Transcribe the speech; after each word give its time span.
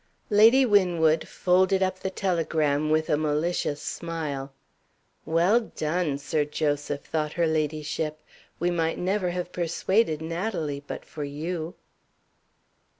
Lady 0.31 0.65
Winwood 0.65 1.27
folded 1.27 1.83
up 1.83 1.99
the 1.99 2.09
telegram 2.09 2.89
with 2.89 3.07
a 3.07 3.15
malicious 3.15 3.79
smile. 3.83 4.51
"Well 5.27 5.59
done, 5.75 6.17
Sir 6.17 6.43
Joseph!" 6.43 7.01
thought 7.01 7.33
her 7.33 7.45
ladyship. 7.45 8.19
"We 8.59 8.71
might 8.71 8.97
never 8.97 9.29
have 9.29 9.51
persuaded 9.51 10.19
Natalie 10.19 10.83
but 10.87 11.05
for 11.05 11.23
You!" 11.23 11.75